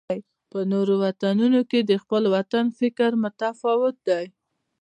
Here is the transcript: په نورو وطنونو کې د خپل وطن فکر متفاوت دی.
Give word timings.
په 0.51 0.59
نورو 0.71 0.93
وطنونو 1.05 1.61
کې 1.69 1.79
د 1.83 1.91
خپل 2.03 2.23
وطن 2.35 2.65
فکر 2.79 3.09
متفاوت 3.23 3.95
دی. 4.07 4.25